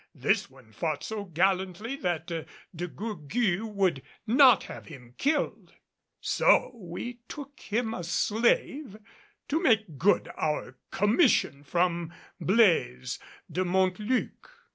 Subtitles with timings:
[0.15, 2.25] This one fought so gallantly that
[2.75, 5.75] De Gourgues would not have him killed.
[6.19, 8.97] So we took him a slave
[9.47, 13.19] to make good our commission from Blaise
[13.51, 14.49] de Montluc.